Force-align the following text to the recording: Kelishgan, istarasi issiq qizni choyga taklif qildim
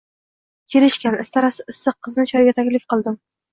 Kelishgan, 0.75 1.19
istarasi 1.25 1.67
issiq 1.75 2.01
qizni 2.09 2.27
choyga 2.35 2.57
taklif 2.63 2.91
qildim 2.97 3.23